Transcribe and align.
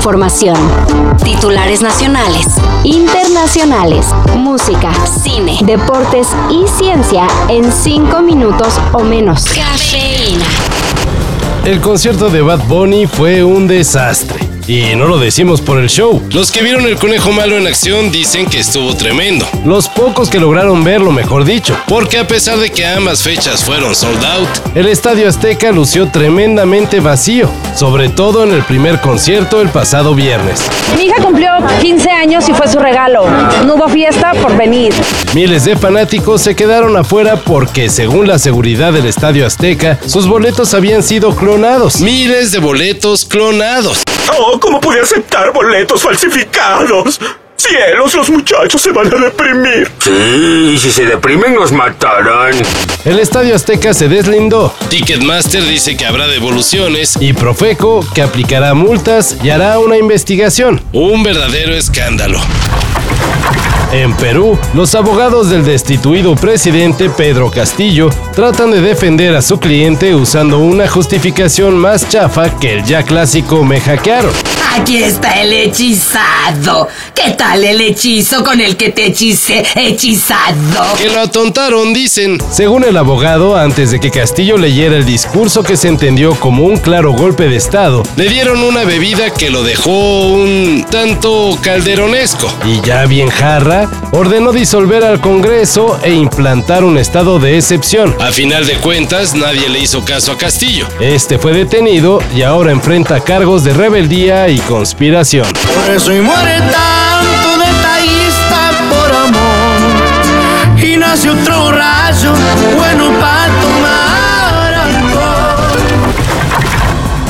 información. 0.00 0.56
Titulares 1.22 1.82
nacionales, 1.82 2.46
internacionales, 2.84 4.06
música, 4.34 4.90
cine, 5.04 5.58
deportes 5.62 6.28
y 6.48 6.66
ciencia 6.66 7.26
en 7.50 7.70
5 7.70 8.22
minutos 8.22 8.80
o 8.94 9.00
menos. 9.00 9.44
Cafeína. 9.44 10.46
El 11.66 11.82
concierto 11.82 12.30
de 12.30 12.40
Bad 12.40 12.60
Bunny 12.66 13.06
fue 13.06 13.44
un 13.44 13.66
desastre. 13.66 14.49
Y 14.70 14.94
no 14.94 15.06
lo 15.08 15.18
decimos 15.18 15.60
por 15.60 15.80
el 15.80 15.88
show. 15.88 16.22
Los 16.30 16.52
que 16.52 16.62
vieron 16.62 16.84
el 16.84 16.94
conejo 16.96 17.32
malo 17.32 17.58
en 17.58 17.66
acción 17.66 18.12
dicen 18.12 18.46
que 18.46 18.60
estuvo 18.60 18.94
tremendo. 18.94 19.44
Los 19.64 19.88
pocos 19.88 20.30
que 20.30 20.38
lograron 20.38 20.84
verlo, 20.84 21.10
mejor 21.10 21.44
dicho. 21.44 21.76
Porque 21.88 22.18
a 22.18 22.28
pesar 22.28 22.56
de 22.56 22.70
que 22.70 22.86
ambas 22.86 23.20
fechas 23.20 23.64
fueron 23.64 23.96
sold 23.96 24.24
out, 24.24 24.48
el 24.76 24.86
Estadio 24.86 25.28
Azteca 25.28 25.72
lució 25.72 26.06
tremendamente 26.12 27.00
vacío, 27.00 27.50
sobre 27.74 28.10
todo 28.10 28.44
en 28.44 28.52
el 28.52 28.62
primer 28.62 29.00
concierto 29.00 29.60
el 29.60 29.70
pasado 29.70 30.14
viernes. 30.14 30.62
Mi 30.96 31.06
hija 31.06 31.20
cumplió 31.20 31.50
15 31.80 32.08
años 32.08 32.48
y 32.48 32.52
fue 32.52 32.68
su 32.68 32.78
regalo. 32.78 33.26
No 33.66 33.74
hubo 33.74 33.88
fiesta 33.88 34.34
por 34.40 34.56
venir. 34.56 34.94
Miles 35.34 35.64
de 35.64 35.74
fanáticos 35.74 36.42
se 36.42 36.54
quedaron 36.54 36.96
afuera 36.96 37.42
porque, 37.44 37.88
según 37.88 38.28
la 38.28 38.38
seguridad 38.38 38.92
del 38.92 39.06
Estadio 39.06 39.48
Azteca, 39.48 39.98
sus 40.06 40.28
boletos 40.28 40.74
habían 40.74 41.02
sido 41.02 41.34
clonados. 41.34 42.00
Miles 42.00 42.52
de 42.52 42.60
boletos 42.60 43.24
clonados. 43.24 44.04
Oh, 44.38 44.58
¿cómo 44.60 44.80
pude 44.80 45.00
aceptar 45.00 45.52
boletos 45.52 46.02
falsificados? 46.02 47.20
¡Cielos, 47.56 48.14
los 48.14 48.30
muchachos 48.30 48.80
se 48.80 48.90
van 48.90 49.12
a 49.12 49.18
deprimir! 49.18 49.90
Sí, 49.98 50.78
si 50.78 50.90
se 50.90 51.04
deprimen 51.04 51.54
nos 51.54 51.72
matarán. 51.72 52.54
El 53.04 53.18
Estadio 53.18 53.54
Azteca 53.54 53.92
se 53.92 54.08
deslindó. 54.08 54.74
Ticketmaster 54.88 55.62
dice 55.64 55.94
que 55.96 56.06
habrá 56.06 56.26
devoluciones 56.26 57.18
y 57.20 57.34
Profeco 57.34 58.06
que 58.14 58.22
aplicará 58.22 58.72
multas 58.72 59.36
y 59.42 59.50
hará 59.50 59.78
una 59.78 59.98
investigación. 59.98 60.80
Un 60.92 61.22
verdadero 61.22 61.74
escándalo. 61.74 62.40
En 63.92 64.14
Perú, 64.14 64.56
los 64.72 64.94
abogados 64.94 65.50
del 65.50 65.64
destituido 65.64 66.36
presidente 66.36 67.10
Pedro 67.10 67.50
Castillo 67.50 68.08
tratan 68.32 68.70
de 68.70 68.80
defender 68.80 69.34
a 69.34 69.42
su 69.42 69.58
cliente 69.58 70.14
usando 70.14 70.60
una 70.60 70.86
justificación 70.86 71.76
más 71.76 72.08
chafa 72.08 72.56
que 72.58 72.74
el 72.74 72.84
ya 72.84 73.02
clásico 73.02 73.64
me 73.64 73.80
hackearon. 73.80 74.32
Aquí 74.72 75.02
está 75.02 75.40
el 75.40 75.52
hechizado. 75.52 76.88
¿Qué 77.12 77.32
tal 77.32 77.64
el 77.64 77.80
hechizo 77.80 78.44
con 78.44 78.60
el 78.60 78.76
que 78.76 78.90
te 78.90 79.06
hechicé 79.06 79.64
hechizado? 79.74 80.96
Que 80.96 81.10
lo 81.10 81.20
atontaron, 81.20 81.92
dicen. 81.92 82.38
Según 82.52 82.84
el 82.84 82.96
abogado, 82.96 83.56
antes 83.56 83.90
de 83.90 83.98
que 83.98 84.12
Castillo 84.12 84.56
leyera 84.56 84.96
el 84.96 85.04
discurso 85.04 85.64
que 85.64 85.76
se 85.76 85.88
entendió 85.88 86.34
como 86.36 86.64
un 86.64 86.76
claro 86.76 87.12
golpe 87.12 87.48
de 87.48 87.56
Estado, 87.56 88.04
le 88.16 88.28
dieron 88.28 88.62
una 88.62 88.84
bebida 88.84 89.30
que 89.34 89.50
lo 89.50 89.64
dejó 89.64 90.28
un 90.28 90.86
tanto 90.88 91.58
calderonesco. 91.60 92.48
Y 92.64 92.80
ya 92.86 93.06
bien 93.06 93.28
jarra, 93.28 93.90
ordenó 94.12 94.52
disolver 94.52 95.04
al 95.04 95.20
Congreso 95.20 95.98
e 96.04 96.12
implantar 96.12 96.84
un 96.84 96.96
estado 96.96 97.40
de 97.40 97.56
excepción. 97.56 98.14
A 98.20 98.30
final 98.30 98.66
de 98.66 98.76
cuentas, 98.76 99.34
nadie 99.34 99.68
le 99.68 99.80
hizo 99.80 100.04
caso 100.04 100.32
a 100.32 100.38
Castillo. 100.38 100.86
Este 101.00 101.38
fue 101.38 101.52
detenido 101.52 102.22
y 102.34 102.42
ahora 102.42 102.70
enfrenta 102.70 103.20
cargos 103.20 103.64
de 103.64 103.74
rebeldía 103.74 104.48
y 104.48 104.59
conspiración. 104.68 105.46
Por 105.74 105.94
eso 105.94 106.14
y 106.14 106.20
muere 106.20 106.58
tanto 106.58 107.58
detallista 107.58 108.70
por 108.88 109.10
amor 109.16 110.80
y 110.82 110.96
nace 110.96 111.30
otro 111.30 111.72
rayo 111.72 112.32
bueno 112.76 113.10
para 113.20 113.46
tomar 113.60 114.74
alcohol. 114.74 115.80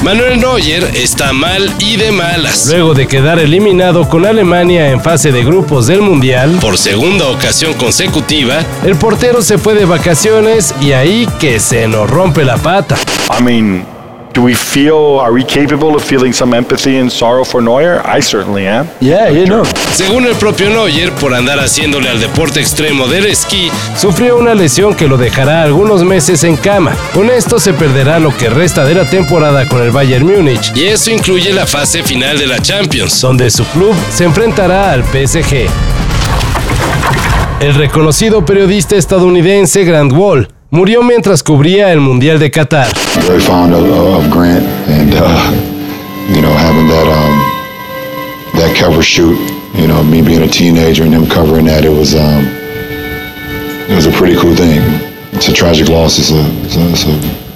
Manuel 0.02 0.40
Neuer 0.40 0.90
está 0.94 1.32
mal 1.34 1.74
y 1.78 1.96
de 1.96 2.10
malas. 2.10 2.68
Luego 2.70 2.94
de 2.94 3.06
quedar 3.06 3.38
eliminado 3.38 4.08
con 4.08 4.24
Alemania 4.24 4.90
en 4.90 5.02
fase 5.02 5.30
de 5.30 5.44
grupos 5.44 5.86
del 5.88 6.00
Mundial, 6.00 6.58
por 6.60 6.78
segunda 6.78 7.28
ocasión 7.28 7.74
consecutiva, 7.74 8.64
el 8.82 8.96
portero 8.96 9.42
se 9.42 9.58
fue 9.58 9.74
de 9.74 9.84
vacaciones 9.84 10.74
y 10.80 10.92
ahí 10.92 11.28
que 11.38 11.60
se 11.60 11.86
nos 11.86 12.08
rompe 12.08 12.44
la 12.44 12.56
pata. 12.56 12.96
I 13.38 13.42
mean, 13.42 13.84
do 14.32 14.42
we 14.42 14.54
feel, 14.54 15.18
are 15.20 15.32
we 15.32 15.44
capable 15.44 15.94
of 15.94 16.02
feeling 16.02 16.32
some 16.32 16.54
empathy 16.54 16.98
and 16.98 17.10
sorrow 17.10 17.44
for 17.44 17.60
Neuer? 17.60 18.00
I 18.04 18.20
certainly 18.20 18.66
am. 18.66 18.88
Yeah, 19.00 19.28
you 19.28 19.46
know. 19.46 19.64
Según 19.92 20.26
el 20.26 20.34
propio 20.34 20.70
Neuer, 20.70 21.12
por 21.12 21.34
andar 21.34 21.58
haciéndole 21.58 22.08
al 22.08 22.20
deporte 22.20 22.60
extremo 22.60 23.06
del 23.08 23.26
esquí, 23.26 23.70
sufrió 23.96 24.36
una 24.36 24.54
lesión 24.54 24.94
que 24.94 25.08
lo 25.08 25.16
dejará 25.16 25.62
algunos 25.62 26.04
meses 26.04 26.44
en 26.44 26.56
cama. 26.56 26.94
Con 27.12 27.30
esto 27.30 27.58
se 27.58 27.72
perderá 27.72 28.19
lo 28.19 28.36
que 28.36 28.48
resta 28.48 28.84
de 28.84 28.94
la 28.94 29.04
temporada 29.04 29.69
con 29.69 29.82
el 29.82 29.90
Bayern 29.90 30.26
Múnich. 30.26 30.72
Y 30.76 30.84
eso 30.84 31.10
incluye 31.10 31.52
la 31.52 31.66
fase 31.66 32.02
final 32.02 32.38
de 32.38 32.46
la 32.46 32.60
Champions, 32.60 33.20
donde 33.20 33.50
su 33.50 33.64
club 33.66 33.94
se 34.10 34.24
enfrentará 34.24 34.92
al 34.92 35.02
PSG. 35.04 35.66
El 37.60 37.74
reconocido 37.74 38.44
periodista 38.44 38.96
estadounidense 38.96 39.84
Grant 39.84 40.12
Wall 40.12 40.48
murió 40.70 41.03
mientras 41.03 41.42
cubría 41.42 41.92
el 41.92 42.00
Mundial 42.00 42.38
de 42.38 42.50
Qatar. 42.50 42.88
Very 43.26 43.41
fond 43.41 43.75
of, 43.75 44.31
Grant 44.31 44.64
and 44.88 45.14
uh, 45.14 45.53
you 46.32 46.41
know 46.41 46.53
having 46.53 46.88
that 46.88 47.06
um, 47.08 47.50
that 48.54 48.76
cover 48.76 49.03
shoot. 49.03 49.38
You 49.75 49.86
know, 49.86 50.03
me 50.03 50.20
being 50.20 50.42
a 50.42 50.48
teenager 50.48 51.04
and 51.04 51.14
him 51.14 51.26
covering 51.26 51.66
that, 51.66 51.84
it 51.84 51.91
was 51.91 52.14
um, 52.14 52.44
it 53.88 53.94
was 53.94 54.06
a 54.06 54.12
pretty 54.12 54.36
cool 54.36 54.54
thing. 54.54 54.81
It's 55.32 55.48
a 55.48 55.53
tragic 55.53 55.88
loss. 55.88 56.19
It's 56.19 56.31
a, 56.31 57.50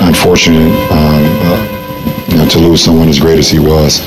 unfortunate 0.00 0.70
um, 0.92 1.24
uh, 1.42 2.26
you 2.28 2.36
know, 2.36 2.48
to 2.48 2.58
lose 2.58 2.82
someone 2.82 3.08
as 3.08 3.18
great 3.18 3.38
as 3.38 3.48
he 3.50 3.58
was. 3.58 4.00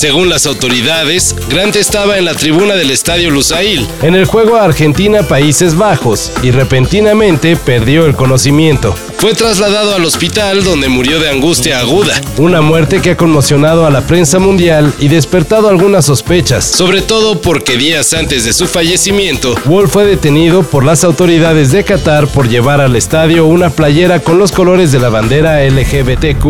Según 0.00 0.30
las 0.30 0.46
autoridades, 0.46 1.36
Grant 1.50 1.76
estaba 1.76 2.16
en 2.16 2.24
la 2.24 2.32
tribuna 2.32 2.74
del 2.74 2.90
estadio 2.90 3.30
Lusail 3.30 3.86
en 4.00 4.14
el 4.14 4.24
juego 4.24 4.56
Argentina-Países 4.56 5.76
Bajos 5.76 6.32
y 6.42 6.52
repentinamente 6.52 7.54
perdió 7.54 8.06
el 8.06 8.16
conocimiento. 8.16 8.94
Fue 9.18 9.34
trasladado 9.34 9.94
al 9.94 10.02
hospital 10.06 10.64
donde 10.64 10.88
murió 10.88 11.20
de 11.20 11.28
angustia 11.28 11.80
aguda. 11.80 12.18
Una 12.38 12.62
muerte 12.62 13.02
que 13.02 13.10
ha 13.10 13.16
conmocionado 13.18 13.84
a 13.84 13.90
la 13.90 14.06
prensa 14.06 14.38
mundial 14.38 14.90
y 15.00 15.08
despertado 15.08 15.68
algunas 15.68 16.06
sospechas. 16.06 16.64
Sobre 16.64 17.02
todo 17.02 17.42
porque 17.42 17.76
días 17.76 18.14
antes 18.14 18.46
de 18.46 18.54
su 18.54 18.66
fallecimiento, 18.66 19.54
Wall 19.66 19.86
fue 19.86 20.06
detenido 20.06 20.62
por 20.62 20.82
las 20.82 21.04
autoridades 21.04 21.72
de 21.72 21.84
Qatar 21.84 22.26
por 22.26 22.48
llevar 22.48 22.80
al 22.80 22.96
estadio 22.96 23.44
una 23.44 23.68
playera 23.68 24.20
con 24.20 24.38
los 24.38 24.50
colores 24.50 24.92
de 24.92 24.98
la 24.98 25.10
bandera 25.10 25.62
LGBTQ. 25.62 26.46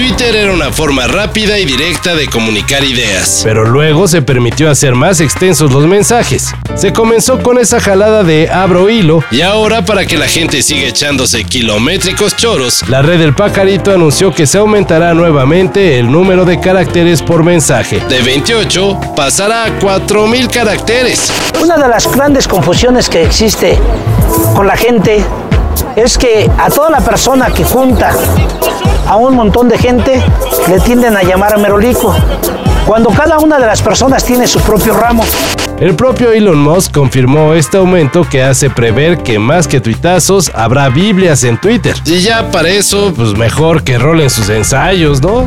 Twitter 0.00 0.34
era 0.34 0.54
una 0.54 0.72
forma 0.72 1.06
rápida 1.06 1.58
y 1.58 1.66
directa 1.66 2.14
de 2.14 2.26
comunicar 2.26 2.82
ideas. 2.82 3.42
Pero 3.44 3.66
luego 3.66 4.08
se 4.08 4.22
permitió 4.22 4.70
hacer 4.70 4.94
más 4.94 5.20
extensos 5.20 5.74
los 5.74 5.86
mensajes. 5.86 6.54
Se 6.74 6.94
comenzó 6.94 7.42
con 7.42 7.58
esa 7.58 7.80
jalada 7.80 8.22
de 8.22 8.48
abro 8.48 8.88
hilo. 8.88 9.22
Y 9.30 9.42
ahora 9.42 9.84
para 9.84 10.06
que 10.06 10.16
la 10.16 10.26
gente 10.26 10.62
siga 10.62 10.88
echándose 10.88 11.44
kilométricos 11.44 12.34
choros, 12.34 12.88
la 12.88 13.02
red 13.02 13.18
del 13.18 13.34
pajarito 13.34 13.92
anunció 13.92 14.34
que 14.34 14.46
se 14.46 14.56
aumentará 14.56 15.12
nuevamente 15.12 15.98
el 15.98 16.10
número 16.10 16.46
de 16.46 16.58
caracteres 16.60 17.20
por 17.20 17.44
mensaje. 17.44 18.00
De 18.08 18.22
28 18.22 18.98
pasará 19.14 19.64
a 19.64 19.78
4000 19.80 20.48
caracteres. 20.48 21.30
Una 21.62 21.76
de 21.76 21.88
las 21.88 22.10
grandes 22.10 22.48
confusiones 22.48 23.06
que 23.10 23.22
existe 23.22 23.78
con 24.54 24.66
la 24.66 24.78
gente 24.78 25.22
es 25.96 26.18
que 26.18 26.50
a 26.58 26.70
toda 26.70 26.90
la 26.90 27.00
persona 27.00 27.50
que 27.50 27.64
junta 27.64 28.12
a 29.06 29.16
un 29.16 29.34
montón 29.34 29.68
de 29.68 29.78
gente 29.78 30.22
le 30.68 30.80
tienden 30.80 31.16
a 31.16 31.22
llamar 31.22 31.54
a 31.54 31.58
merolico, 31.58 32.14
cuando 32.86 33.10
cada 33.10 33.38
una 33.38 33.58
de 33.58 33.66
las 33.66 33.82
personas 33.82 34.24
tiene 34.24 34.46
su 34.46 34.60
propio 34.60 34.94
ramo. 34.94 35.24
El 35.80 35.94
propio 35.94 36.30
Elon 36.30 36.58
Musk 36.58 36.92
confirmó 36.92 37.54
este 37.54 37.78
aumento 37.78 38.26
que 38.28 38.42
hace 38.42 38.68
prever 38.68 39.22
que 39.22 39.38
más 39.38 39.66
que 39.66 39.80
tuitazos 39.80 40.50
habrá 40.54 40.88
Biblias 40.90 41.42
en 41.44 41.58
Twitter. 41.58 41.96
Y 42.04 42.20
ya 42.20 42.50
para 42.50 42.68
eso, 42.68 43.12
pues 43.16 43.32
mejor 43.32 43.82
que 43.82 43.98
rolen 43.98 44.28
sus 44.28 44.48
ensayos, 44.50 45.22
¿no? 45.22 45.46